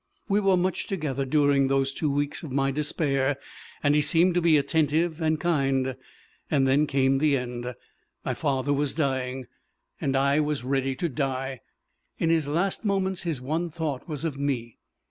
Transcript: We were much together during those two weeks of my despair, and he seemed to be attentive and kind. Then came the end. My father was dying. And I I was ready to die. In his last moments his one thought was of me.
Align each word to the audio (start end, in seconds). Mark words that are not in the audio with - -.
We 0.27 0.39
were 0.39 0.57
much 0.57 0.87
together 0.87 1.25
during 1.25 1.67
those 1.67 1.93
two 1.93 2.09
weeks 2.11 2.41
of 2.41 2.51
my 2.51 2.71
despair, 2.71 3.37
and 3.83 3.93
he 3.93 4.01
seemed 4.01 4.33
to 4.33 4.41
be 4.41 4.57
attentive 4.57 5.21
and 5.21 5.39
kind. 5.39 5.95
Then 6.49 6.87
came 6.87 7.19
the 7.19 7.37
end. 7.37 7.75
My 8.25 8.33
father 8.33 8.73
was 8.73 8.95
dying. 8.95 9.45
And 10.01 10.15
I 10.15 10.37
I 10.37 10.39
was 10.39 10.63
ready 10.63 10.95
to 10.95 11.07
die. 11.07 11.61
In 12.17 12.31
his 12.31 12.47
last 12.47 12.83
moments 12.83 13.21
his 13.21 13.39
one 13.41 13.69
thought 13.69 14.09
was 14.09 14.25
of 14.25 14.39
me. 14.39 14.79